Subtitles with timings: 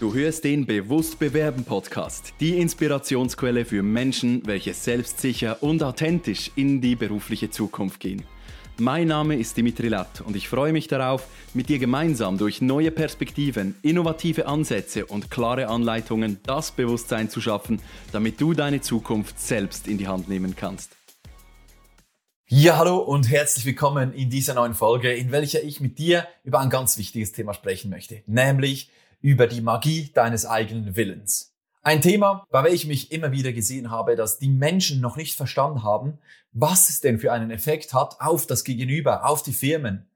[0.00, 6.80] Du hörst den Bewusst Bewerben Podcast, die Inspirationsquelle für Menschen, welche selbstsicher und authentisch in
[6.80, 8.24] die berufliche Zukunft gehen.
[8.78, 12.90] Mein Name ist Dimitri Latt und ich freue mich darauf, mit dir gemeinsam durch neue
[12.90, 19.86] Perspektiven, innovative Ansätze und klare Anleitungen das Bewusstsein zu schaffen, damit du deine Zukunft selbst
[19.86, 20.96] in die Hand nehmen kannst.
[22.48, 26.60] Ja, hallo und herzlich willkommen in dieser neuen Folge, in welcher ich mit dir über
[26.60, 28.90] ein ganz wichtiges Thema sprechen möchte, nämlich
[29.20, 31.54] über die Magie deines eigenen Willens.
[31.82, 35.82] Ein Thema, bei welchem ich immer wieder gesehen habe, dass die Menschen noch nicht verstanden
[35.82, 36.18] haben,
[36.52, 40.06] was es denn für einen Effekt hat auf das Gegenüber, auf die Firmen,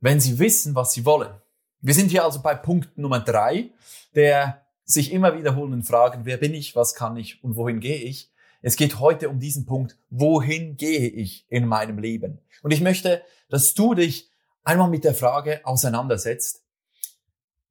[0.00, 1.32] wenn sie wissen, was sie wollen.
[1.80, 3.70] Wir sind hier also bei Punkt Nummer drei,
[4.14, 8.30] der sich immer wiederholenden Fragen, wer bin ich, was kann ich und wohin gehe ich.
[8.60, 12.40] Es geht heute um diesen Punkt, wohin gehe ich in meinem Leben?
[12.62, 14.30] Und ich möchte, dass du dich
[14.64, 16.63] einmal mit der Frage auseinandersetzt,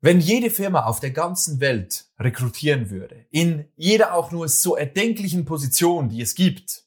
[0.04, 5.46] wenn jede Firma auf der ganzen Welt rekrutieren würde, in jeder auch nur so erdenklichen
[5.46, 6.84] Position, die es gibt,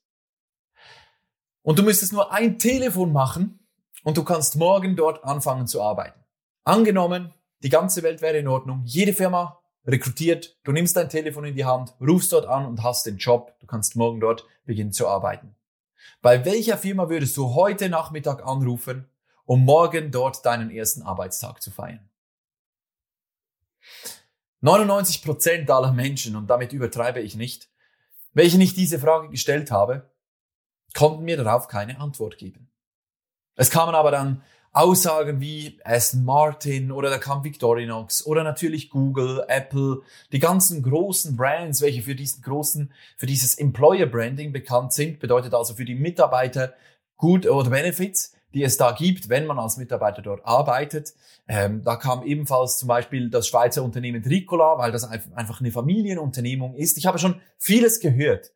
[1.63, 3.59] und du müsstest nur ein Telefon machen
[4.05, 6.21] und du kannst morgen dort anfangen zu arbeiten.
[6.65, 7.33] Angenommen,
[7.63, 11.65] die ganze Welt wäre in Ordnung, jede Firma rekrutiert, du nimmst dein Telefon in die
[11.65, 15.57] Hand, rufst dort an und hast den Job, du kannst morgen dort beginnen zu arbeiten.
[16.21, 19.09] Bei welcher Firma würdest du heute Nachmittag anrufen,
[19.47, 22.11] um morgen dort deinen ersten Arbeitstag zu feiern?
[24.61, 27.69] 99 Prozent aller Menschen, und damit übertreibe ich nicht,
[28.33, 30.11] welche ich diese Frage gestellt habe,
[30.95, 32.71] konnten mir darauf keine Antwort geben.
[33.55, 39.43] Es kamen aber dann Aussagen wie Aston Martin oder da kam Victorinox oder natürlich Google,
[39.49, 45.19] Apple, die ganzen großen Brands, welche für diesen großen, für dieses Employer Branding bekannt sind,
[45.19, 46.75] bedeutet also für die Mitarbeiter
[47.17, 51.13] Good oder Benefits die es da gibt, wenn man als Mitarbeiter dort arbeitet.
[51.47, 56.75] Ähm, da kam ebenfalls zum Beispiel das Schweizer Unternehmen Tricola, weil das einfach eine Familienunternehmung
[56.75, 56.97] ist.
[56.97, 58.53] Ich habe schon vieles gehört.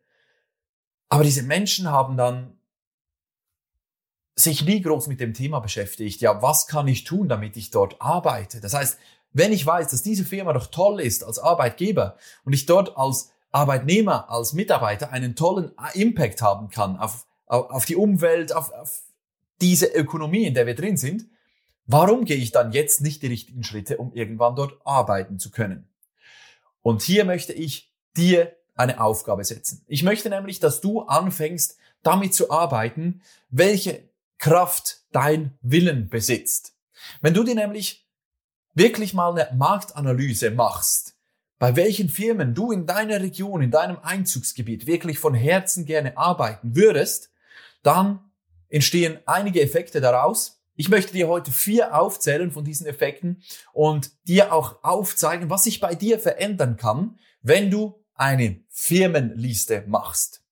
[1.11, 2.57] Aber diese Menschen haben dann
[4.37, 6.23] sich nie groß mit dem Thema beschäftigt.
[6.23, 8.63] Ja, was kann ich tun, damit ich dort arbeite?
[8.63, 8.99] Das heißt,
[9.35, 13.33] wenn ich weiß, dass diese Firma doch toll ist als Arbeitgeber und ich dort als
[13.53, 19.03] Arbeitnehmer, als Mitarbeiter einen tollen Impact haben kann auf, auf die Umwelt, auf, auf
[19.61, 21.27] diese Ökonomie, in der wir drin sind,
[21.87, 25.89] warum gehe ich dann jetzt nicht die richtigen Schritte, um irgendwann dort arbeiten zu können?
[26.83, 29.85] Und hier möchte ich dir eine Aufgabe setzen.
[29.87, 33.21] Ich möchte nämlich, dass du anfängst, damit zu arbeiten,
[33.51, 36.75] welche Kraft dein Willen besitzt.
[37.21, 38.07] Wenn du dir nämlich
[38.75, 41.17] wirklich mal eine Marktanalyse machst,
[41.59, 46.75] bei welchen Firmen du in deiner Region, in deinem Einzugsgebiet wirklich von Herzen gerne arbeiten
[46.75, 47.31] würdest,
[47.83, 48.30] dann
[48.71, 50.63] entstehen einige Effekte daraus.
[50.75, 53.43] Ich möchte dir heute vier aufzählen von diesen Effekten
[53.73, 60.43] und dir auch aufzeigen, was sich bei dir verändern kann, wenn du eine Firmenliste machst.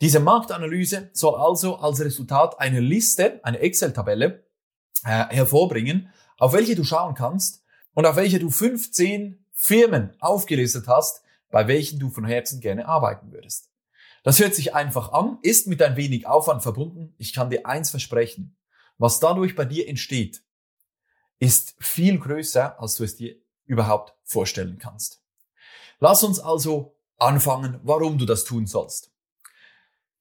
[0.00, 4.44] Diese Marktanalyse soll also als Resultat eine Liste, eine Excel-Tabelle
[5.04, 7.62] äh, hervorbringen, auf welche du schauen kannst
[7.94, 13.30] und auf welche du 15 Firmen aufgelistet hast, bei welchen du von Herzen gerne arbeiten
[13.32, 13.68] würdest.
[14.22, 17.14] Das hört sich einfach an, ist mit ein wenig Aufwand verbunden.
[17.18, 18.56] Ich kann dir eins versprechen.
[18.98, 20.42] Was dadurch bei dir entsteht,
[21.38, 25.22] ist viel größer, als du es dir überhaupt vorstellen kannst.
[26.00, 29.10] Lass uns also anfangen, warum du das tun sollst.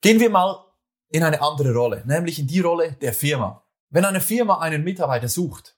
[0.01, 0.65] Gehen wir mal
[1.09, 3.65] in eine andere Rolle, nämlich in die Rolle der Firma.
[3.89, 5.75] Wenn eine Firma einen Mitarbeiter sucht,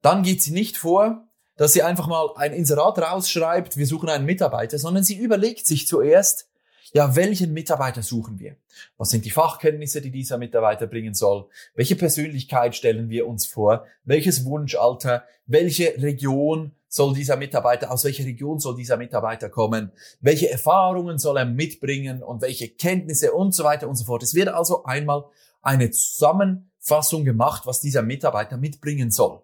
[0.00, 4.24] dann geht sie nicht vor, dass sie einfach mal ein Inserat rausschreibt, wir suchen einen
[4.24, 6.48] Mitarbeiter, sondern sie überlegt sich zuerst,
[6.92, 8.56] ja, welchen Mitarbeiter suchen wir?
[8.98, 11.48] Was sind die Fachkenntnisse, die dieser Mitarbeiter bringen soll?
[11.74, 13.86] Welche Persönlichkeit stellen wir uns vor?
[14.04, 15.24] Welches Wunschalter?
[15.46, 19.90] Welche Region soll dieser Mitarbeiter, aus welcher Region soll dieser Mitarbeiter kommen?
[20.20, 24.22] Welche Erfahrungen soll er mitbringen und welche Kenntnisse und so weiter und so fort?
[24.22, 25.24] Es wird also einmal
[25.60, 29.42] eine Zusammenfassung gemacht, was dieser Mitarbeiter mitbringen soll.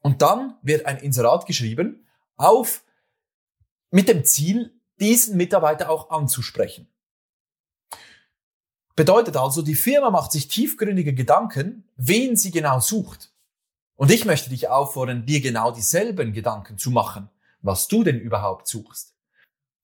[0.00, 2.06] Und dann wird ein Inserat geschrieben
[2.36, 2.84] auf
[3.90, 6.88] mit dem Ziel, diesen Mitarbeiter auch anzusprechen.
[8.96, 13.30] Bedeutet also, die Firma macht sich tiefgründige Gedanken, wen sie genau sucht.
[13.94, 17.28] Und ich möchte dich auffordern, dir genau dieselben Gedanken zu machen,
[17.62, 19.14] was du denn überhaupt suchst.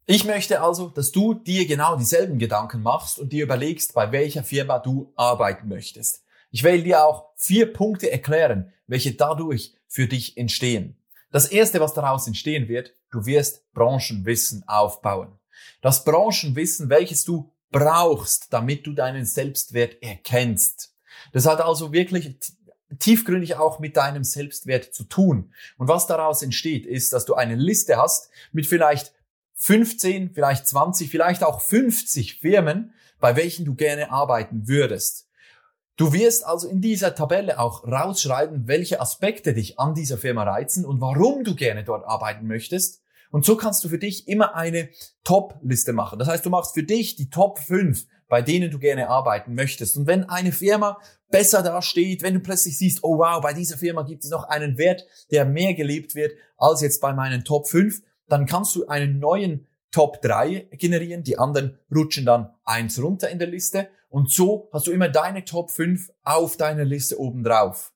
[0.06, 4.44] Ich möchte also, dass du dir genau dieselben Gedanken machst und dir überlegst, bei welcher
[4.44, 6.24] Firma du arbeiten möchtest.
[6.50, 10.96] Ich will dir auch vier Punkte erklären, welche dadurch für dich entstehen.
[11.30, 15.38] Das erste, was daraus entstehen wird, du wirst Branchenwissen aufbauen.
[15.80, 20.94] Das Branchenwissen, welches du brauchst, damit du deinen Selbstwert erkennst.
[21.32, 22.38] Das hat also wirklich
[22.98, 25.52] tiefgründig auch mit deinem Selbstwert zu tun.
[25.78, 29.12] Und was daraus entsteht, ist, dass du eine Liste hast mit vielleicht
[29.54, 35.28] 15, vielleicht 20, vielleicht auch 50 Firmen, bei welchen du gerne arbeiten würdest.
[35.96, 40.84] Du wirst also in dieser Tabelle auch rausschreiben, welche Aspekte dich an dieser Firma reizen
[40.84, 43.03] und warum du gerne dort arbeiten möchtest.
[43.30, 44.88] Und so kannst du für dich immer eine
[45.24, 46.18] Top-Liste machen.
[46.18, 49.96] Das heißt, du machst für dich die Top 5, bei denen du gerne arbeiten möchtest.
[49.96, 50.98] Und wenn eine Firma
[51.30, 54.78] besser dasteht, wenn du plötzlich siehst, oh wow, bei dieser Firma gibt es noch einen
[54.78, 59.18] Wert, der mehr gelebt wird als jetzt bei meinen Top 5, dann kannst du einen
[59.18, 64.68] neuen Top 3 generieren, die anderen rutschen dann eins runter in der Liste und so
[64.72, 67.92] hast du immer deine Top 5 auf deiner Liste oben drauf.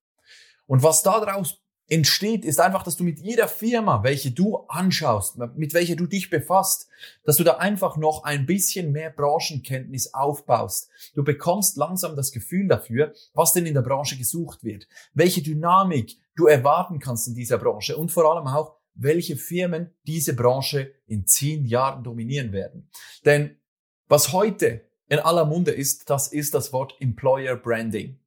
[0.67, 5.73] Und was daraus entsteht, ist einfach, dass du mit jeder Firma, welche du anschaust, mit
[5.73, 6.89] welcher du dich befasst,
[7.25, 10.91] dass du da einfach noch ein bisschen mehr Branchenkenntnis aufbaust.
[11.15, 16.17] Du bekommst langsam das Gefühl dafür, was denn in der Branche gesucht wird, welche Dynamik
[16.37, 21.27] du erwarten kannst in dieser Branche und vor allem auch, welche Firmen diese Branche in
[21.27, 22.91] zehn Jahren dominieren werden.
[23.25, 23.57] Denn
[24.09, 28.19] was heute in aller Munde ist, das ist das Wort Employer Branding.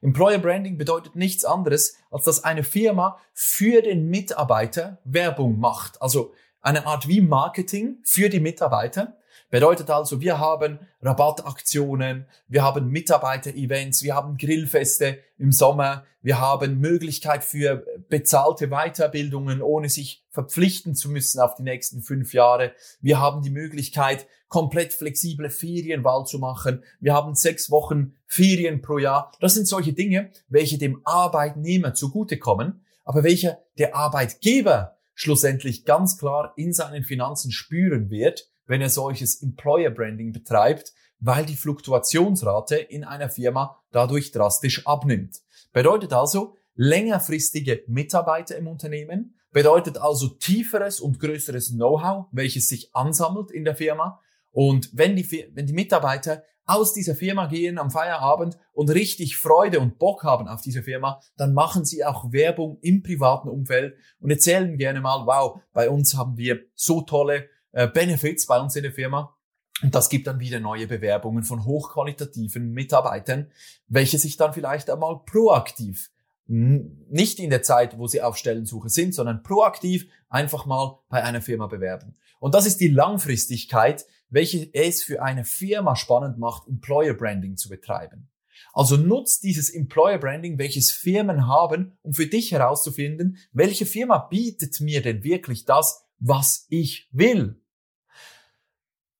[0.00, 6.00] Employer Branding bedeutet nichts anderes, als dass eine Firma für den Mitarbeiter Werbung macht.
[6.00, 9.16] Also eine Art wie Marketing für die Mitarbeiter.
[9.50, 16.80] Bedeutet also, wir haben Rabattaktionen, wir haben Mitarbeiter-Events, wir haben Grillfeste im Sommer, wir haben
[16.80, 22.72] Möglichkeit für bezahlte Weiterbildungen, ohne sich verpflichten zu müssen auf die nächsten fünf Jahre.
[23.00, 26.82] Wir haben die Möglichkeit, komplett flexible Ferienwahl zu machen.
[27.00, 29.32] Wir haben sechs Wochen Ferien pro Jahr.
[29.40, 36.52] Das sind solche Dinge, welche dem Arbeitnehmer zugutekommen, aber welche der Arbeitgeber schlussendlich ganz klar
[36.56, 43.04] in seinen Finanzen spüren wird, wenn er solches Employer Branding betreibt, weil die Fluktuationsrate in
[43.04, 45.40] einer Firma dadurch drastisch abnimmt.
[45.72, 53.50] Bedeutet also längerfristige Mitarbeiter im Unternehmen, bedeutet also tieferes und größeres Know-how, welches sich ansammelt
[53.50, 54.20] in der Firma.
[54.50, 59.80] Und wenn die, wenn die Mitarbeiter aus dieser Firma gehen am Feierabend und richtig Freude
[59.80, 64.30] und Bock haben auf diese Firma, dann machen sie auch Werbung im privaten Umfeld und
[64.30, 68.82] erzählen gerne mal, wow, bei uns haben wir so tolle äh, Benefits bei uns in
[68.82, 69.34] der Firma.
[69.82, 73.50] Und das gibt dann wieder neue Bewerbungen von hochqualitativen Mitarbeitern,
[73.86, 76.10] welche sich dann vielleicht einmal proaktiv,
[76.48, 81.42] nicht in der Zeit, wo sie auf Stellensuche sind, sondern proaktiv einfach mal bei einer
[81.42, 82.16] Firma bewerben.
[82.40, 87.68] Und das ist die Langfristigkeit, welche es für eine Firma spannend macht, Employer Branding zu
[87.68, 88.30] betreiben.
[88.72, 94.80] Also nutzt dieses Employer Branding, welches Firmen haben, um für dich herauszufinden, welche Firma bietet
[94.80, 97.60] mir denn wirklich das, was ich will.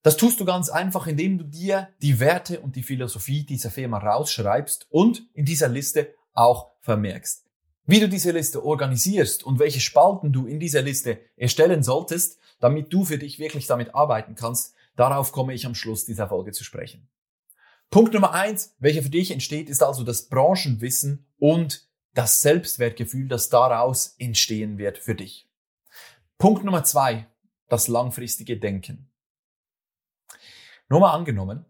[0.03, 3.99] Das tust du ganz einfach, indem du dir die Werte und die Philosophie dieser Firma
[3.99, 7.45] rausschreibst und in dieser Liste auch vermerkst.
[7.85, 12.93] Wie du diese Liste organisierst und welche Spalten du in dieser Liste erstellen solltest, damit
[12.95, 16.65] du für dich wirklich damit arbeiten kannst, darauf komme ich am Schluss dieser Folge zu
[16.65, 17.07] sprechen.
[17.91, 23.51] Punkt Nummer eins, welcher für dich entsteht, ist also das Branchenwissen und das Selbstwertgefühl, das
[23.51, 25.47] daraus entstehen wird für dich.
[26.39, 27.27] Punkt Nummer zwei,
[27.69, 29.11] das langfristige Denken.
[30.89, 31.67] Nur mal angenommen,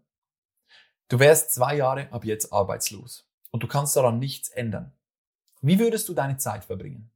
[1.09, 4.93] du wärst zwei Jahre ab jetzt arbeitslos und du kannst daran nichts ändern.
[5.61, 7.09] Wie würdest du deine Zeit verbringen?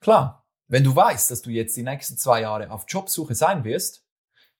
[0.00, 4.04] Klar, wenn du weißt, dass du jetzt die nächsten zwei Jahre auf Jobsuche sein wirst,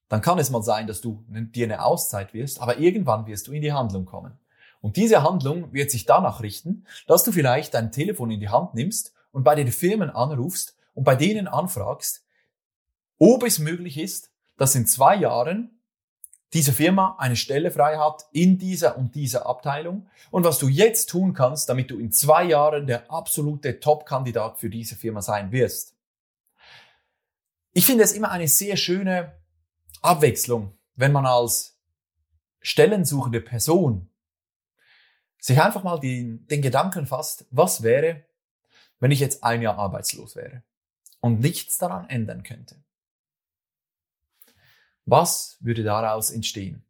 [0.09, 3.53] dann kann es mal sein, dass du dir eine Auszeit wirst, aber irgendwann wirst du
[3.53, 4.39] in die Handlung kommen.
[4.81, 8.75] Und diese Handlung wird sich danach richten, dass du vielleicht dein Telefon in die Hand
[8.75, 12.25] nimmst und bei den Firmen anrufst und bei denen anfragst,
[13.19, 15.80] ob es möglich ist, dass in zwei Jahren
[16.53, 21.09] diese Firma eine Stelle frei hat in dieser und dieser Abteilung und was du jetzt
[21.09, 25.95] tun kannst, damit du in zwei Jahren der absolute Top-Kandidat für diese Firma sein wirst.
[27.73, 29.33] Ich finde es immer eine sehr schöne
[30.03, 31.79] Abwechslung, wenn man als
[32.61, 34.11] stellensuchende Person
[35.39, 38.25] sich einfach mal den, den Gedanken fasst, was wäre,
[38.99, 40.63] wenn ich jetzt ein Jahr arbeitslos wäre?
[41.21, 42.77] und nichts daran ändern könnte.
[45.11, 46.85] Was würde daraus entstehen?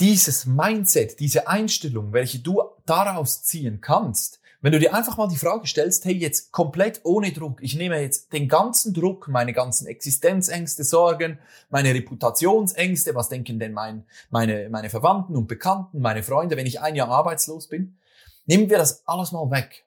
[0.00, 5.36] Dieses Mindset, diese Einstellung, welche du daraus ziehen kannst, wenn du dir einfach mal die
[5.36, 9.86] Frage stellst, hey, jetzt komplett ohne Druck, ich nehme jetzt den ganzen Druck, meine ganzen
[9.86, 11.38] Existenzängste, Sorgen,
[11.68, 16.80] meine Reputationsängste, was denken denn mein, meine, meine Verwandten und Bekannten, meine Freunde, wenn ich
[16.80, 17.98] ein Jahr arbeitslos bin,
[18.46, 19.84] nehmen wir das alles mal weg.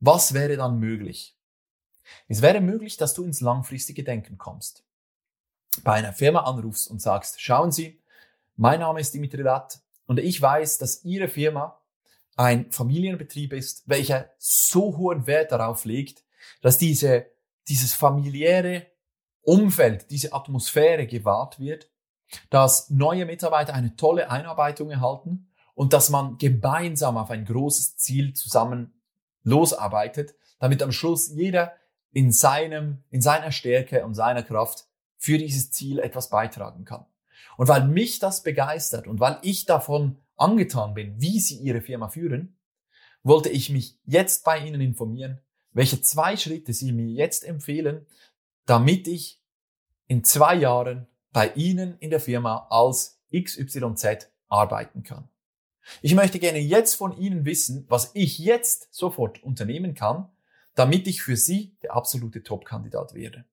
[0.00, 1.36] Was wäre dann möglich?
[2.26, 4.82] Es wäre möglich, dass du ins langfristige Denken kommst.
[5.84, 8.00] Bei einer Firma anrufst und sagst, schauen Sie,
[8.56, 11.80] mein Name ist Dimitri Latt und ich weiß, dass Ihre Firma
[12.36, 16.24] ein Familienbetrieb ist, welcher so hohen Wert darauf legt,
[16.60, 17.26] dass diese,
[17.68, 18.86] dieses familiäre
[19.42, 21.88] Umfeld, diese Atmosphäre gewahrt wird,
[22.50, 28.34] dass neue Mitarbeiter eine tolle Einarbeitung erhalten und dass man gemeinsam auf ein großes Ziel
[28.34, 28.94] zusammen
[29.42, 31.72] losarbeitet, damit am Schluss jeder
[32.12, 34.86] in seinem, in seiner Stärke und seiner Kraft
[35.22, 37.06] für dieses Ziel etwas beitragen kann.
[37.56, 42.08] Und weil mich das begeistert und weil ich davon angetan bin, wie Sie Ihre Firma
[42.08, 42.58] führen,
[43.22, 45.38] wollte ich mich jetzt bei Ihnen informieren,
[45.72, 48.04] welche zwei Schritte Sie mir jetzt empfehlen,
[48.66, 49.40] damit ich
[50.08, 55.28] in zwei Jahren bei Ihnen in der Firma als XYZ arbeiten kann.
[56.00, 60.28] Ich möchte gerne jetzt von Ihnen wissen, was ich jetzt sofort unternehmen kann,
[60.74, 63.44] damit ich für Sie der absolute Top-Kandidat werde.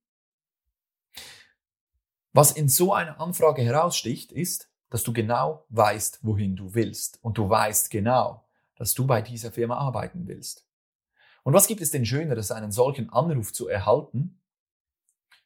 [2.33, 7.19] Was in so einer Anfrage heraussticht, ist, dass du genau weißt, wohin du willst.
[7.21, 8.45] Und du weißt genau,
[8.75, 10.65] dass du bei dieser Firma arbeiten willst.
[11.43, 14.39] Und was gibt es denn Schöneres, einen solchen Anruf zu erhalten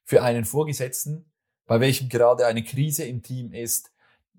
[0.04, 1.32] für einen Vorgesetzten,
[1.66, 3.92] bei welchem gerade eine Krise im Team ist,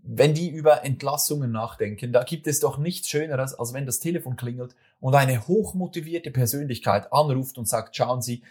[0.07, 4.37] wenn die über Entlassungen nachdenken, da gibt es doch nichts Schöneres, als wenn das Telefon
[4.37, 8.43] klingelt und eine hochmotivierte Persönlichkeit anruft und sagt, schauen Sie,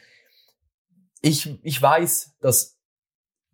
[1.21, 2.79] ich, ich weiß, dass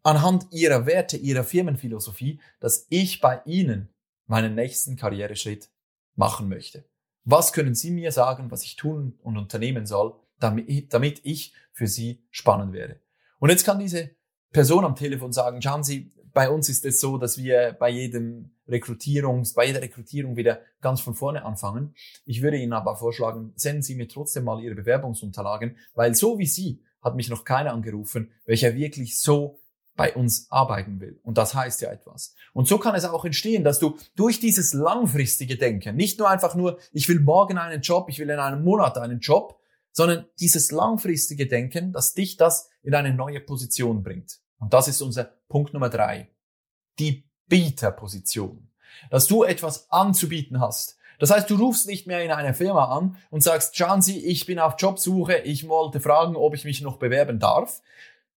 [0.04, 3.90] anhand Ihrer Werte, Ihrer Firmenphilosophie, dass ich bei Ihnen
[4.28, 5.70] meinen nächsten Karriereschritt
[6.16, 6.86] machen möchte.
[7.24, 12.24] Was können Sie mir sagen, was ich tun und unternehmen soll, damit, ich für Sie
[12.30, 13.00] spannend werde?
[13.40, 14.12] Und jetzt kann diese
[14.52, 18.52] Person am Telefon sagen, schauen Sie, bei uns ist es so, dass wir bei jedem
[18.68, 21.96] Rekrutierungs, bei jeder Rekrutierung wieder ganz von vorne anfangen.
[22.26, 26.46] Ich würde Ihnen aber vorschlagen, senden Sie mir trotzdem mal Ihre Bewerbungsunterlagen, weil so wie
[26.46, 29.60] Sie hat mich noch keiner angerufen, welcher wirklich so
[30.00, 31.20] bei uns arbeiten will.
[31.24, 32.34] Und das heißt ja etwas.
[32.54, 36.56] Und so kann es auch entstehen, dass du durch dieses langfristige Denken, nicht nur einfach
[36.56, 39.60] nur, ich will morgen einen Job, ich will in einem Monat einen Job,
[39.92, 44.40] sondern dieses langfristige Denken, dass dich das in eine neue Position bringt.
[44.58, 46.30] Und das ist unser Punkt Nummer drei.
[46.98, 48.70] Die Bieterposition.
[49.10, 50.96] Dass du etwas anzubieten hast.
[51.20, 54.46] Das heißt, du rufst nicht mehr in eine Firma an und sagst, schauen Sie, ich
[54.46, 57.82] bin auf Jobsuche, ich wollte fragen, ob ich mich noch bewerben darf.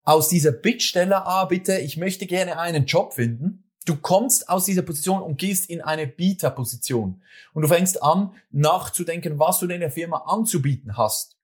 [0.04, 3.64] Aus dieser Bittstelle, ah, bitte, ich möchte gerne einen Job finden.
[3.86, 7.22] Du kommst aus dieser Position und gehst in eine Bieterposition.
[7.54, 11.38] Und du fängst an, nachzudenken, was du in der Firma anzubieten hast.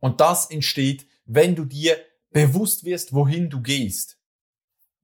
[0.00, 1.96] Und das entsteht, wenn du dir
[2.30, 4.18] bewusst wirst, wohin du gehst.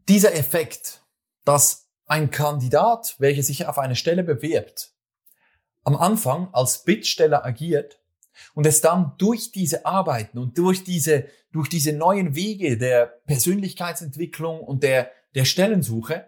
[0.09, 1.03] Dieser Effekt,
[1.45, 4.93] dass ein Kandidat, welcher sich auf eine Stelle bewirbt,
[5.85, 8.01] am Anfang als Bittsteller agiert
[8.55, 14.61] und es dann durch diese Arbeiten und durch diese, durch diese neuen Wege der Persönlichkeitsentwicklung
[14.61, 16.27] und der, der Stellensuche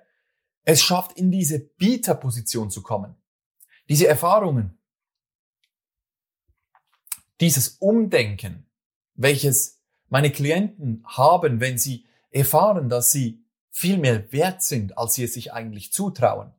[0.64, 3.14] es schafft, in diese Bieterposition zu kommen.
[3.88, 4.76] Diese Erfahrungen,
[7.40, 8.66] dieses Umdenken,
[9.14, 15.24] welches meine Klienten haben, wenn sie erfahren, dass sie viel mehr wert sind, als sie
[15.24, 16.52] es sich eigentlich zutrauen.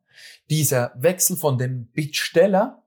[0.50, 2.84] Dieser Wechsel von dem Bittsteller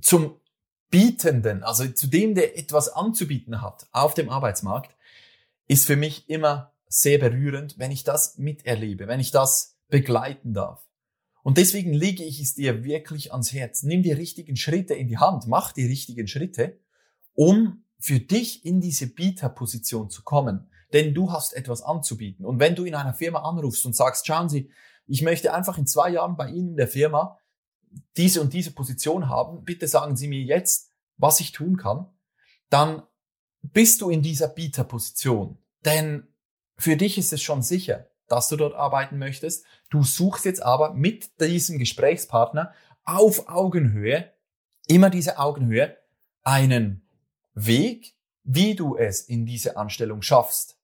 [0.00, 0.40] zum
[0.90, 4.96] Bietenden, also zu dem, der etwas anzubieten hat auf dem Arbeitsmarkt,
[5.66, 10.86] ist für mich immer sehr berührend, wenn ich das miterlebe, wenn ich das begleiten darf.
[11.42, 13.82] Und deswegen lege ich es dir wirklich ans Herz.
[13.82, 16.78] Nimm die richtigen Schritte in die Hand, mach die richtigen Schritte,
[17.34, 22.44] um für dich in diese Bieterposition zu kommen, denn du hast etwas anzubieten.
[22.44, 24.70] Und wenn du in einer Firma anrufst und sagst, schauen Sie,
[25.06, 27.38] ich möchte einfach in zwei Jahren bei Ihnen in der Firma
[28.16, 32.06] diese und diese Position haben, bitte sagen Sie mir jetzt, was ich tun kann,
[32.70, 33.02] dann
[33.62, 35.58] bist du in dieser Bieterposition.
[35.84, 36.26] Denn
[36.76, 39.64] für dich ist es schon sicher, dass du dort arbeiten möchtest.
[39.90, 42.72] Du suchst jetzt aber mit diesem Gesprächspartner
[43.04, 44.32] auf Augenhöhe,
[44.88, 45.96] immer diese Augenhöhe,
[46.42, 47.08] einen
[47.54, 50.75] Weg, wie du es in diese Anstellung schaffst.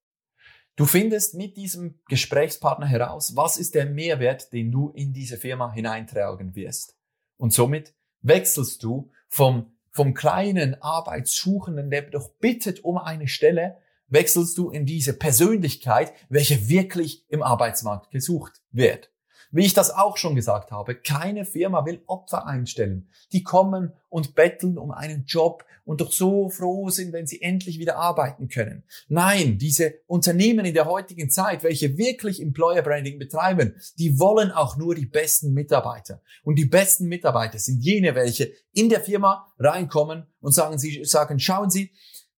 [0.75, 5.71] Du findest mit diesem Gesprächspartner heraus, was ist der Mehrwert, den du in diese Firma
[5.71, 6.97] hineintragen wirst.
[7.37, 13.77] Und somit wechselst du vom, vom kleinen Arbeitssuchenden, der doch bittet um eine Stelle,
[14.09, 19.11] wechselst du in diese Persönlichkeit, welche wirklich im Arbeitsmarkt gesucht wird.
[19.53, 23.09] Wie ich das auch schon gesagt habe, keine Firma will Opfer einstellen.
[23.33, 27.79] Die kommen und betteln um einen Job und doch so froh sind, wenn sie endlich
[27.79, 28.85] wieder arbeiten können.
[29.09, 34.77] Nein, diese Unternehmen in der heutigen Zeit, welche wirklich Employer Branding betreiben, die wollen auch
[34.79, 36.23] nur die besten Mitarbeiter.
[36.45, 41.39] Und die besten Mitarbeiter sind jene, welche in der Firma reinkommen und sagen, sie sagen,
[41.39, 41.93] schauen Sie,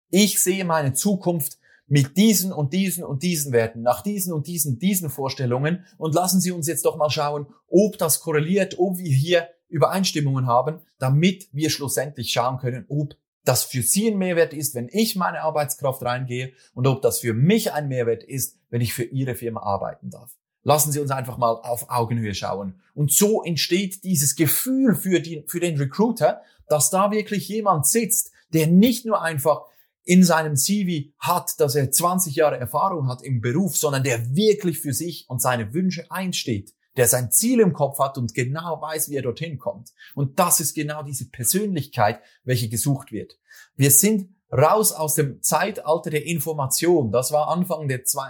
[0.10, 4.80] ich sehe meine Zukunft mit diesen und diesen und diesen Werten, nach diesen und diesen,
[4.80, 9.12] diesen Vorstellungen und lassen Sie uns jetzt doch mal schauen, ob das korreliert, ob wir
[9.12, 14.75] hier Übereinstimmungen haben, damit wir schlussendlich schauen können, ob das für Sie ein Mehrwert ist,
[14.75, 18.94] wenn ich meine Arbeitskraft reingehe und ob das für mich ein Mehrwert ist, wenn ich
[18.94, 20.38] für Ihre Firma arbeiten darf.
[20.63, 22.80] Lassen Sie uns einfach mal auf Augenhöhe schauen.
[22.94, 28.32] Und so entsteht dieses Gefühl für, die, für den Recruiter, dass da wirklich jemand sitzt,
[28.54, 29.63] der nicht nur einfach
[30.03, 34.79] in seinem CV hat, dass er 20 Jahre Erfahrung hat im Beruf, sondern der wirklich
[34.79, 39.10] für sich und seine Wünsche einsteht, der sein Ziel im Kopf hat und genau weiß,
[39.10, 39.91] wie er dorthin kommt.
[40.13, 43.38] Und das ist genau diese Persönlichkeit, welche gesucht wird.
[43.75, 47.12] Wir sind raus aus dem Zeitalter der Information.
[47.12, 48.29] Das war Anfang der zwei,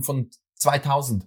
[0.00, 1.26] von 2000.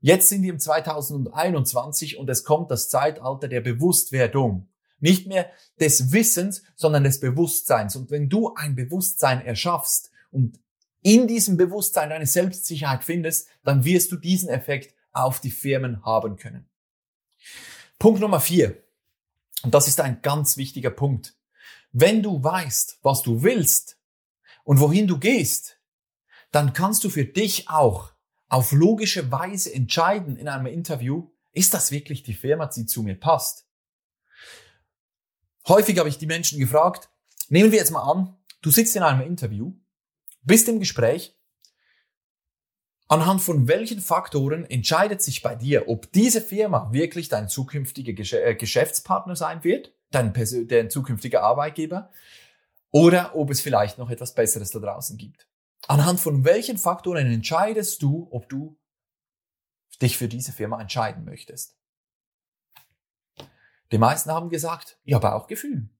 [0.00, 4.68] Jetzt sind wir im 2021 und es kommt das Zeitalter der Bewusstwerdung.
[5.02, 7.96] Nicht mehr des Wissens, sondern des Bewusstseins.
[7.96, 10.60] Und wenn du ein Bewusstsein erschaffst und
[11.02, 16.36] in diesem Bewusstsein deine Selbstsicherheit findest, dann wirst du diesen Effekt auf die Firmen haben
[16.36, 16.68] können.
[17.98, 18.80] Punkt Nummer vier.
[19.64, 21.36] Und das ist ein ganz wichtiger Punkt.
[21.90, 23.98] Wenn du weißt, was du willst
[24.62, 25.80] und wohin du gehst,
[26.52, 28.12] dann kannst du für dich auch
[28.48, 33.18] auf logische Weise entscheiden in einem Interview, ist das wirklich die Firma, die zu mir
[33.18, 33.66] passt?
[35.68, 37.08] Häufig habe ich die Menschen gefragt,
[37.48, 39.72] nehmen wir jetzt mal an, du sitzt in einem Interview,
[40.42, 41.38] bist im Gespräch,
[43.08, 48.12] anhand von welchen Faktoren entscheidet sich bei dir, ob diese Firma wirklich dein zukünftiger
[48.44, 50.32] äh, Geschäftspartner sein wird, dein,
[50.68, 52.10] dein zukünftiger Arbeitgeber,
[52.90, 55.48] oder ob es vielleicht noch etwas Besseres da draußen gibt.
[55.88, 58.78] Anhand von welchen Faktoren entscheidest du, ob du
[60.00, 61.76] dich für diese Firma entscheiden möchtest?
[63.92, 65.90] Die meisten haben gesagt, ja, Bauchgefühl.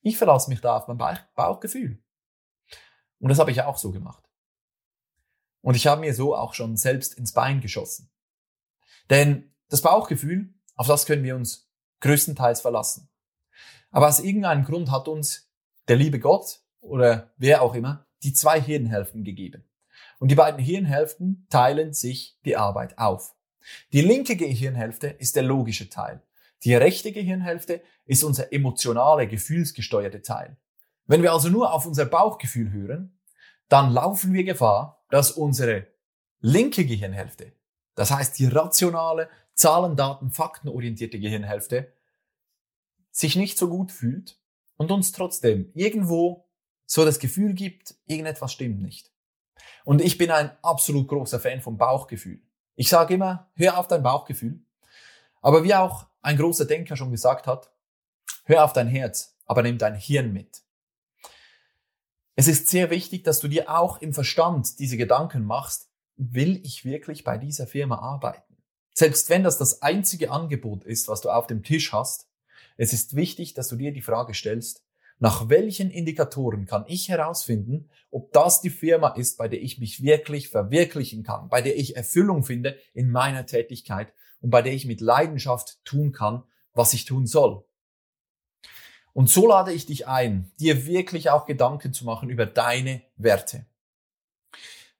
[0.00, 2.02] Ich verlasse mich da auf mein Bauchgefühl.
[3.18, 4.22] Und das habe ich auch so gemacht.
[5.60, 8.10] Und ich habe mir so auch schon selbst ins Bein geschossen.
[9.10, 11.68] Denn das Bauchgefühl, auf das können wir uns
[12.00, 13.10] größtenteils verlassen.
[13.90, 15.50] Aber aus irgendeinem Grund hat uns
[15.88, 19.64] der liebe Gott oder wer auch immer die zwei Hirnhälften gegeben.
[20.18, 23.34] Und die beiden Hirnhälften teilen sich die Arbeit auf.
[23.92, 26.22] Die linke Gehirnhälfte ist der logische Teil.
[26.62, 30.56] Die rechte Gehirnhälfte ist unser emotionale, gefühlsgesteuerte Teil.
[31.06, 33.18] Wenn wir also nur auf unser Bauchgefühl hören,
[33.68, 35.86] dann laufen wir Gefahr, dass unsere
[36.40, 37.52] linke Gehirnhälfte,
[37.94, 41.92] das heißt die rationale, Zahlen, Daten, Faktenorientierte Gehirnhälfte,
[43.10, 44.38] sich nicht so gut fühlt
[44.76, 46.48] und uns trotzdem irgendwo
[46.86, 49.12] so das Gefühl gibt, irgendetwas stimmt nicht.
[49.84, 52.42] Und ich bin ein absolut großer Fan vom Bauchgefühl.
[52.74, 54.60] Ich sage immer, hör auf dein Bauchgefühl.
[55.40, 57.70] Aber wie auch ein großer Denker schon gesagt hat,
[58.44, 60.62] hör auf dein Herz, aber nimm dein Hirn mit.
[62.34, 66.84] Es ist sehr wichtig, dass du dir auch im Verstand diese Gedanken machst, will ich
[66.84, 68.56] wirklich bei dieser Firma arbeiten?
[68.94, 72.28] Selbst wenn das das einzige Angebot ist, was du auf dem Tisch hast,
[72.76, 74.82] es ist wichtig, dass du dir die Frage stellst,
[75.18, 80.02] nach welchen Indikatoren kann ich herausfinden, ob das die Firma ist, bei der ich mich
[80.02, 84.12] wirklich verwirklichen kann, bei der ich Erfüllung finde in meiner Tätigkeit
[84.44, 86.42] und bei der ich mit Leidenschaft tun kann,
[86.74, 87.64] was ich tun soll.
[89.14, 93.64] Und so lade ich dich ein, dir wirklich auch Gedanken zu machen über deine Werte.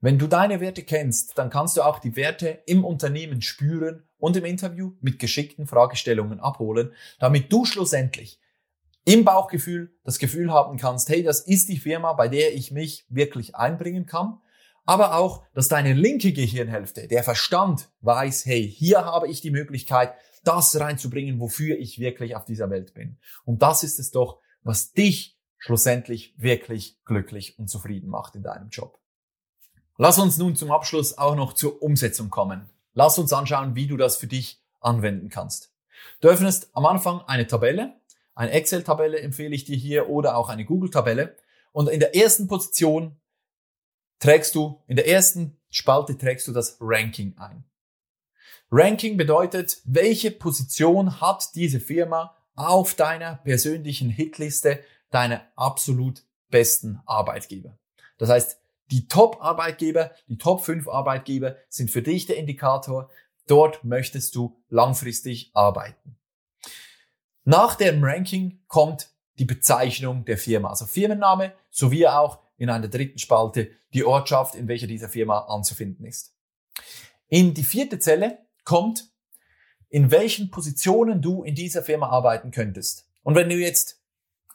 [0.00, 4.34] Wenn du deine Werte kennst, dann kannst du auch die Werte im Unternehmen spüren und
[4.38, 8.40] im Interview mit geschickten Fragestellungen abholen, damit du schlussendlich
[9.04, 13.04] im Bauchgefühl das Gefühl haben kannst, hey, das ist die Firma, bei der ich mich
[13.10, 14.40] wirklich einbringen kann
[14.84, 20.14] aber auch, dass deine linke Gehirnhälfte, der Verstand, weiß, hey, hier habe ich die Möglichkeit,
[20.44, 23.18] das reinzubringen, wofür ich wirklich auf dieser Welt bin.
[23.44, 28.68] Und das ist es doch, was dich schlussendlich wirklich glücklich und zufrieden macht in deinem
[28.68, 28.98] Job.
[29.96, 32.68] Lass uns nun zum Abschluss auch noch zur Umsetzung kommen.
[32.92, 35.72] Lass uns anschauen, wie du das für dich anwenden kannst.
[36.20, 37.94] Du öffnest am Anfang eine Tabelle,
[38.34, 41.36] eine Excel-Tabelle empfehle ich dir hier oder auch eine Google-Tabelle.
[41.72, 43.16] Und in der ersten Position
[44.24, 47.62] trägst du, in der ersten Spalte trägst du das Ranking ein.
[48.70, 57.78] Ranking bedeutet, welche Position hat diese Firma auf deiner persönlichen Hitliste deiner absolut besten Arbeitgeber.
[58.16, 58.58] Das heißt,
[58.90, 63.10] die Top-Arbeitgeber, die Top 5 Arbeitgeber sind für dich der Indikator.
[63.46, 66.16] Dort möchtest du langfristig arbeiten.
[67.44, 73.18] Nach dem Ranking kommt die Bezeichnung der Firma, also Firmenname sowie auch in einer dritten
[73.18, 76.34] Spalte die Ortschaft, in welcher diese Firma anzufinden ist.
[77.28, 79.10] In die vierte Zelle kommt,
[79.88, 83.06] in welchen Positionen du in dieser Firma arbeiten könntest.
[83.22, 84.00] Und wenn du jetzt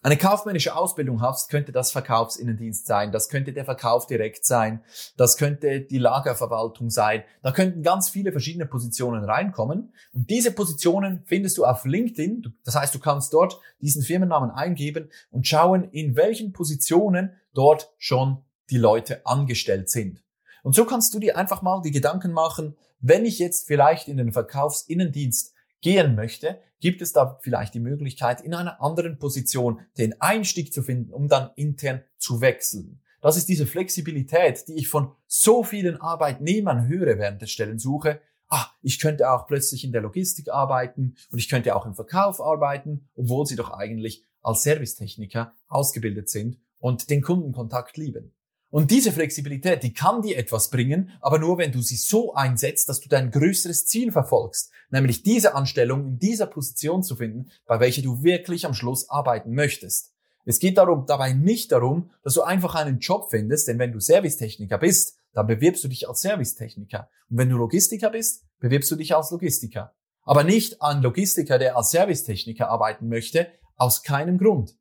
[0.01, 4.81] eine kaufmännische Ausbildung hast, könnte das Verkaufsinnendienst sein, das könnte der Verkauf direkt sein,
[5.17, 7.23] das könnte die Lagerverwaltung sein.
[7.41, 9.93] Da könnten ganz viele verschiedene Positionen reinkommen.
[10.13, 12.53] Und diese Positionen findest du auf LinkedIn.
[12.63, 18.43] Das heißt, du kannst dort diesen Firmennamen eingeben und schauen, in welchen Positionen dort schon
[18.69, 20.21] die Leute angestellt sind.
[20.63, 24.17] Und so kannst du dir einfach mal die Gedanken machen, wenn ich jetzt vielleicht in
[24.17, 30.19] den Verkaufsinnendienst gehen möchte, gibt es da vielleicht die Möglichkeit, in einer anderen Position den
[30.21, 33.01] Einstieg zu finden, um dann intern zu wechseln.
[33.21, 38.21] Das ist diese Flexibilität, die ich von so vielen Arbeitnehmern höre während der Stellensuche.
[38.47, 42.41] Ah, ich könnte auch plötzlich in der Logistik arbeiten und ich könnte auch im Verkauf
[42.41, 48.33] arbeiten, obwohl sie doch eigentlich als Servicetechniker ausgebildet sind und den Kundenkontakt lieben.
[48.71, 52.87] Und diese Flexibilität, die kann dir etwas bringen, aber nur wenn du sie so einsetzt,
[52.87, 57.79] dass du dein größeres Ziel verfolgst, nämlich diese Anstellung in dieser Position zu finden, bei
[57.79, 60.13] welcher du wirklich am Schluss arbeiten möchtest.
[60.45, 63.99] Es geht darum, dabei nicht darum, dass du einfach einen Job findest, denn wenn du
[63.99, 67.09] Servicetechniker bist, dann bewirbst du dich als Servicetechniker.
[67.29, 69.93] Und wenn du Logistiker bist, bewirbst du dich als Logistiker.
[70.23, 74.75] Aber nicht ein Logistiker, der als Servicetechniker arbeiten möchte, aus keinem Grund.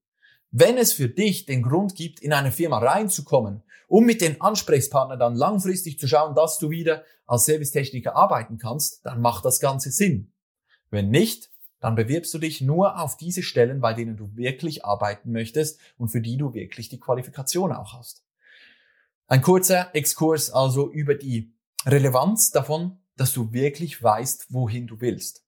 [0.51, 5.19] Wenn es für dich den Grund gibt, in eine Firma reinzukommen, um mit den Ansprechpartnern
[5.19, 9.91] dann langfristig zu schauen, dass du wieder als Servicetechniker arbeiten kannst, dann macht das Ganze
[9.91, 10.33] Sinn.
[10.91, 15.33] Wenn nicht, dann bewirbst du dich nur auf diese Stellen, bei denen du wirklich arbeiten
[15.33, 18.25] möchtest und für die du wirklich die Qualifikation auch hast.
[19.27, 21.55] Ein kurzer Exkurs also über die
[21.87, 25.45] Relevanz davon, dass du wirklich weißt, wohin du willst.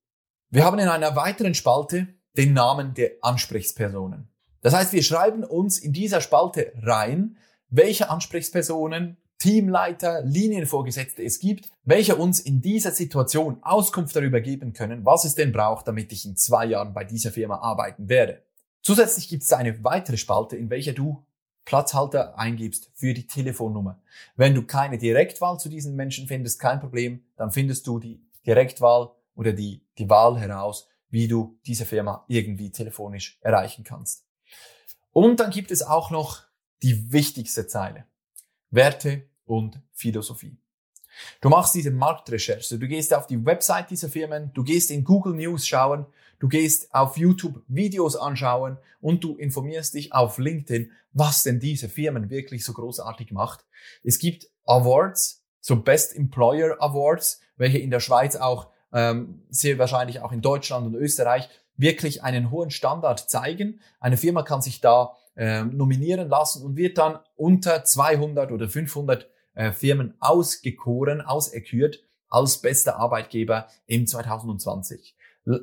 [0.50, 4.29] Wir haben in einer weiteren Spalte den Namen der Ansprechpersonen.
[4.62, 7.36] Das heißt, wir schreiben uns in dieser Spalte rein,
[7.68, 15.06] welche Ansprechpersonen, Teamleiter, Linienvorgesetzte es gibt, welche uns in dieser Situation Auskunft darüber geben können,
[15.06, 18.42] was es denn braucht, damit ich in zwei Jahren bei dieser Firma arbeiten werde.
[18.82, 21.24] Zusätzlich gibt es eine weitere Spalte, in welcher du
[21.64, 24.02] Platzhalter eingibst für die Telefonnummer.
[24.36, 29.10] Wenn du keine Direktwahl zu diesen Menschen findest, kein Problem, dann findest du die Direktwahl
[29.34, 34.26] oder die, die Wahl heraus, wie du diese Firma irgendwie telefonisch erreichen kannst.
[35.12, 36.42] Und dann gibt es auch noch
[36.82, 38.04] die wichtigste Zeile.
[38.70, 40.56] Werte und Philosophie.
[41.40, 45.34] Du machst diese Marktrecherche, du gehst auf die Website dieser Firmen, du gehst in Google
[45.34, 46.06] News schauen,
[46.38, 51.88] du gehst auf YouTube Videos anschauen und du informierst dich auf LinkedIn, was denn diese
[51.88, 53.64] Firmen wirklich so großartig macht.
[54.04, 60.20] Es gibt Awards, so Best Employer Awards, welche in der Schweiz auch ähm, sehr wahrscheinlich
[60.20, 61.48] auch in Deutschland und Österreich
[61.80, 63.80] wirklich einen hohen Standard zeigen.
[63.98, 69.28] Eine Firma kann sich da äh, nominieren lassen und wird dann unter 200 oder 500
[69.54, 75.16] äh, Firmen ausgekoren, auserkürt als bester Arbeitgeber im 2020.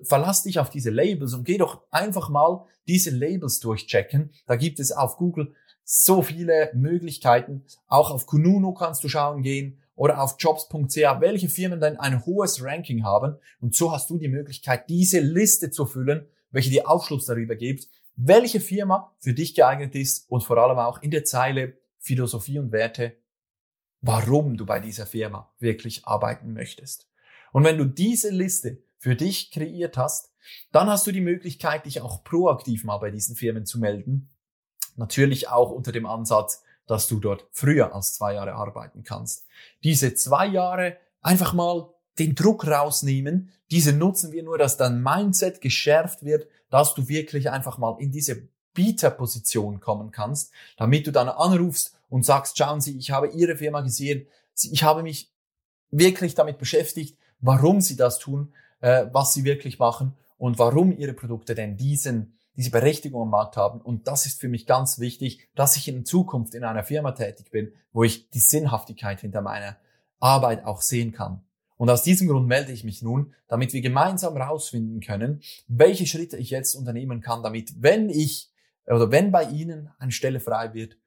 [0.03, 4.31] Verlass dich auf diese Labels und geh doch einfach mal diese Labels durchchecken.
[4.45, 5.53] Da gibt es auf Google
[5.83, 7.63] so viele Möglichkeiten.
[7.87, 12.63] Auch auf Kununu kannst du schauen gehen oder auf jobs.ca, welche Firmen denn ein hohes
[12.63, 13.35] Ranking haben.
[13.59, 17.89] Und so hast du die Möglichkeit, diese Liste zu füllen, welche dir Aufschluss darüber gibt,
[18.15, 22.71] welche Firma für dich geeignet ist und vor allem auch in der Zeile Philosophie und
[22.71, 23.17] Werte,
[24.01, 27.09] warum du bei dieser Firma wirklich arbeiten möchtest.
[27.51, 30.31] Und wenn du diese Liste für dich kreiert hast,
[30.71, 34.29] dann hast du die Möglichkeit, dich auch proaktiv mal bei diesen Firmen zu melden.
[34.95, 39.45] Natürlich auch unter dem Ansatz, dass du dort früher als zwei Jahre arbeiten kannst.
[39.83, 43.51] Diese zwei Jahre einfach mal den Druck rausnehmen.
[43.69, 48.11] Diese nutzen wir nur, dass dein Mindset geschärft wird, dass du wirklich einfach mal in
[48.11, 53.57] diese Bieterposition kommen kannst, damit du dann anrufst und sagst, schauen Sie, ich habe Ihre
[53.57, 54.27] Firma gesehen,
[54.71, 55.31] ich habe mich
[55.91, 61.13] wirklich damit beschäftigt, warum Sie das tun, äh, was Sie wirklich machen und warum Ihre
[61.13, 63.79] Produkte denn diesen diese Berechtigung am Markt haben.
[63.79, 67.51] Und das ist für mich ganz wichtig, dass ich in Zukunft in einer Firma tätig
[67.51, 69.77] bin, wo ich die Sinnhaftigkeit hinter meiner
[70.19, 71.43] Arbeit auch sehen kann.
[71.77, 76.35] Und aus diesem Grund melde ich mich nun, damit wir gemeinsam herausfinden können, welche Schritte
[76.35, 78.51] ich jetzt unternehmen kann, damit, wenn ich
[78.87, 80.97] oder wenn bei Ihnen eine Stelle frei wird,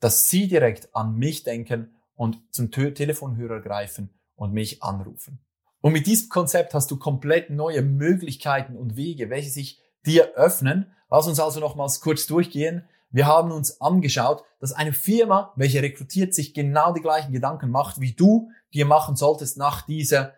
[0.00, 5.38] dass Sie direkt an mich denken und zum Telefonhörer greifen und mich anrufen.
[5.80, 10.94] Und mit diesem Konzept hast du komplett neue Möglichkeiten und Wege, welche sich dir öffnen.
[11.10, 12.88] Lass uns also nochmals kurz durchgehen.
[13.10, 18.00] Wir haben uns angeschaut, dass eine Firma, welche rekrutiert, sich genau die gleichen Gedanken macht,
[18.00, 20.34] wie du dir machen solltest nach dieser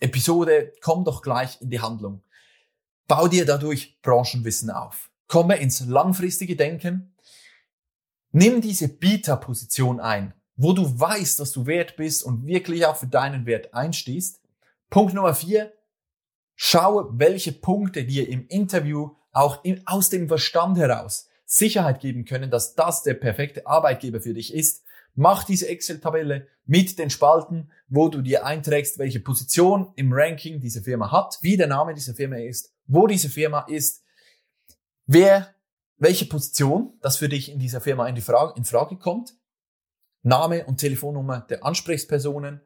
[0.00, 0.72] Episode.
[0.82, 2.22] Komm doch gleich in die Handlung.
[3.06, 5.10] Bau dir dadurch Branchenwissen auf.
[5.28, 7.14] Komme ins langfristige Denken.
[8.32, 13.06] Nimm diese Bieterposition ein, wo du weißt, dass du wert bist und wirklich auch für
[13.06, 14.40] deinen Wert einstehst.
[14.88, 15.72] Punkt Nummer vier,
[16.62, 22.74] Schaue, welche Punkte dir im Interview auch aus dem Verstand heraus Sicherheit geben können, dass
[22.74, 24.84] das der perfekte Arbeitgeber für dich ist.
[25.14, 30.82] Mach diese Excel-Tabelle mit den Spalten, wo du dir einträgst, welche Position im Ranking diese
[30.82, 34.04] Firma hat, wie der Name dieser Firma ist, wo diese Firma ist,
[35.06, 35.54] wer,
[35.96, 39.34] welche Position das für dich in dieser Firma in, Frage, in Frage kommt,
[40.22, 42.60] Name und Telefonnummer der Ansprechpersonen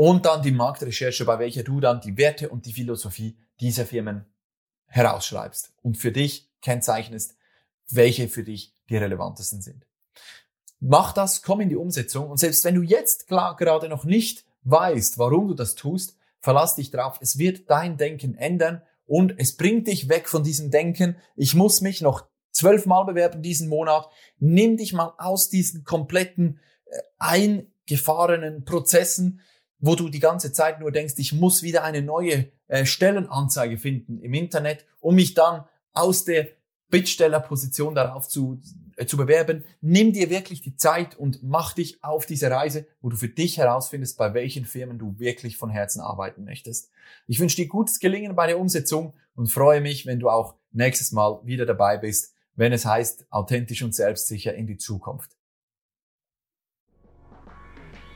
[0.00, 4.26] und dann die Marktrecherche, bei welcher du dann die Werte und die Philosophie dieser Firmen
[4.86, 7.34] herausschreibst und für dich kennzeichnest,
[7.90, 9.84] welche für dich die relevantesten sind.
[10.78, 14.44] Mach das, komm in die Umsetzung und selbst wenn du jetzt klar gerade noch nicht
[14.62, 17.18] weißt, warum du das tust, verlass dich drauf.
[17.20, 21.16] Es wird dein Denken ändern und es bringt dich weg von diesem Denken.
[21.34, 24.08] Ich muss mich noch zwölfmal bewerben diesen Monat.
[24.38, 29.40] Nimm dich mal aus diesen kompletten äh, eingefahrenen Prozessen,
[29.80, 34.18] wo du die ganze Zeit nur denkst, ich muss wieder eine neue äh, Stellenanzeige finden
[34.20, 36.48] im Internet, um mich dann aus der
[36.90, 38.60] Bittstellerposition darauf zu,
[38.96, 39.64] äh, zu bewerben.
[39.80, 43.58] Nimm dir wirklich die Zeit und mach dich auf diese Reise, wo du für dich
[43.58, 46.90] herausfindest, bei welchen Firmen du wirklich von Herzen arbeiten möchtest.
[47.26, 51.12] Ich wünsche dir gutes Gelingen bei der Umsetzung und freue mich, wenn du auch nächstes
[51.12, 55.37] Mal wieder dabei bist, wenn es heißt, authentisch und selbstsicher in die Zukunft.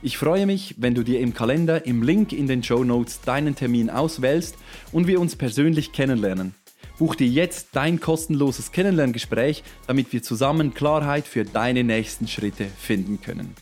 [0.00, 3.56] Ich freue mich, wenn du dir im Kalender im Link in den Show Notes deinen
[3.56, 4.54] Termin auswählst
[4.92, 6.54] und wir uns persönlich kennenlernen.
[6.98, 13.20] Buch dir jetzt dein kostenloses Kennenlerngespräch, damit wir zusammen Klarheit für deine nächsten Schritte finden
[13.20, 13.54] können.